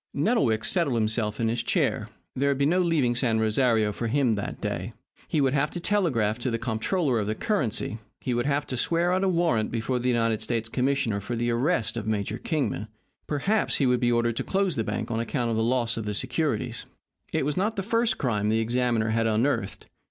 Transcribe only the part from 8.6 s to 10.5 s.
to swear out a warrant before the United